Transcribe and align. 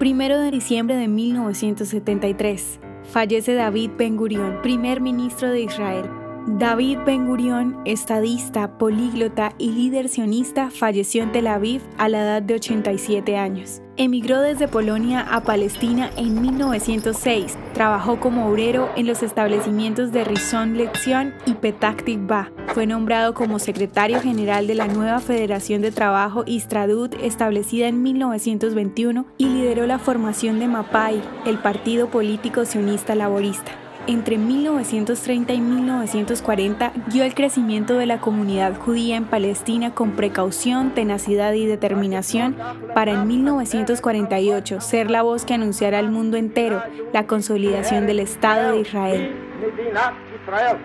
Primero 0.00 0.40
de 0.40 0.50
diciembre 0.50 0.96
de 0.96 1.08
1973. 1.08 2.80
Fallece 3.12 3.52
David 3.52 3.90
Ben 3.98 4.16
Gurion, 4.16 4.62
primer 4.62 5.02
ministro 5.02 5.50
de 5.50 5.60
Israel. 5.60 6.06
David 6.46 7.00
Ben 7.04 7.26
Gurion, 7.26 7.82
estadista, 7.84 8.78
políglota 8.78 9.52
y 9.58 9.72
líder 9.72 10.08
sionista, 10.08 10.70
falleció 10.70 11.22
en 11.22 11.32
Tel 11.32 11.48
Aviv 11.48 11.82
a 11.98 12.08
la 12.08 12.22
edad 12.22 12.40
de 12.40 12.54
87 12.54 13.36
años. 13.36 13.82
Emigró 13.98 14.40
desde 14.40 14.68
Polonia 14.68 15.20
a 15.20 15.42
Palestina 15.42 16.10
en 16.16 16.40
1906. 16.40 17.58
Trabajó 17.74 18.20
como 18.20 18.48
obrero 18.48 18.88
en 18.96 19.06
los 19.06 19.22
establecimientos 19.22 20.12
de 20.12 20.24
Rishon 20.24 20.78
Lezion 20.78 21.34
y 21.44 21.52
Petah 21.52 21.94
Tikva. 21.94 22.50
Fue 22.74 22.86
nombrado 22.86 23.34
como 23.34 23.58
secretario 23.58 24.20
general 24.20 24.66
de 24.66 24.74
la 24.74 24.86
nueva 24.86 25.20
Federación 25.20 25.82
de 25.82 25.90
Trabajo 25.90 26.44
Istradut 26.46 27.14
establecida 27.22 27.88
en 27.88 28.02
1921 28.02 29.26
y 29.38 29.46
lideró 29.46 29.86
la 29.86 29.98
formación 29.98 30.60
de 30.60 30.68
Mapai, 30.68 31.20
el 31.46 31.58
partido 31.58 32.10
político 32.10 32.64
sionista 32.64 33.14
laborista 33.14 33.72
entre 34.06 34.38
1930 34.38 35.52
y 35.52 35.60
1940 35.60 36.92
guió 37.12 37.24
el 37.24 37.34
crecimiento 37.34 37.94
de 37.94 38.06
la 38.06 38.20
comunidad 38.20 38.76
judía 38.78 39.16
en 39.16 39.24
Palestina 39.24 39.94
con 39.94 40.12
precaución, 40.12 40.94
tenacidad 40.94 41.52
y 41.52 41.66
determinación 41.66 42.56
para 42.94 43.12
en 43.12 43.28
1948 43.28 44.80
ser 44.80 45.10
la 45.10 45.22
voz 45.22 45.44
que 45.44 45.54
anunciara 45.54 45.98
al 45.98 46.10
mundo 46.10 46.36
entero 46.36 46.82
la 47.12 47.26
consolidación 47.26 48.06
del 48.06 48.20
Estado 48.20 48.72
de 48.72 48.80
Israel. 48.80 49.49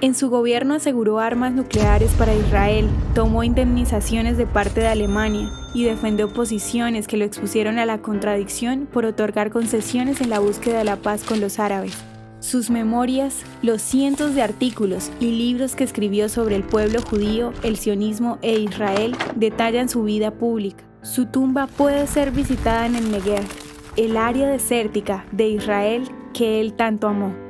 En 0.00 0.14
su 0.14 0.30
gobierno 0.30 0.74
aseguró 0.74 1.18
armas 1.18 1.52
nucleares 1.52 2.12
para 2.12 2.34
Israel, 2.34 2.88
tomó 3.14 3.44
indemnizaciones 3.44 4.36
de 4.36 4.46
parte 4.46 4.80
de 4.80 4.88
Alemania 4.88 5.48
y 5.74 5.84
defendió 5.84 6.32
posiciones 6.32 7.06
que 7.06 7.16
lo 7.16 7.24
expusieron 7.24 7.78
a 7.78 7.86
la 7.86 7.98
contradicción 7.98 8.88
por 8.90 9.04
otorgar 9.04 9.50
concesiones 9.50 10.20
en 10.20 10.30
la 10.30 10.38
búsqueda 10.38 10.78
de 10.78 10.84
la 10.84 10.96
paz 10.96 11.24
con 11.24 11.40
los 11.40 11.58
árabes. 11.58 11.96
Sus 12.40 12.70
memorias, 12.70 13.44
los 13.60 13.82
cientos 13.82 14.34
de 14.34 14.42
artículos 14.42 15.10
y 15.20 15.32
libros 15.32 15.76
que 15.76 15.84
escribió 15.84 16.28
sobre 16.30 16.56
el 16.56 16.62
pueblo 16.62 17.02
judío, 17.02 17.52
el 17.62 17.76
sionismo 17.76 18.38
e 18.40 18.58
Israel 18.58 19.14
detallan 19.36 19.90
su 19.90 20.04
vida 20.04 20.30
pública. 20.30 20.84
Su 21.02 21.26
tumba 21.26 21.66
puede 21.66 22.06
ser 22.06 22.30
visitada 22.30 22.86
en 22.86 22.96
el 22.96 23.10
Negev, 23.10 23.44
el 23.96 24.16
área 24.16 24.48
desértica 24.48 25.26
de 25.32 25.48
Israel 25.48 26.08
que 26.32 26.60
él 26.60 26.72
tanto 26.72 27.08
amó. 27.08 27.49